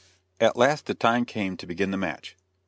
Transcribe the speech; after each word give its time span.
At 0.39 0.57
last 0.57 0.87
the 0.87 0.95
time 0.95 1.25
came 1.25 1.55
to 1.57 1.67
begin 1.67 1.91
the 1.91 1.95
match. 1.95 2.35